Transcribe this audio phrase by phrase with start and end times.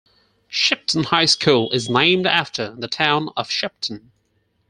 [0.47, 4.11] Shepton High School is named after the town of Shepton.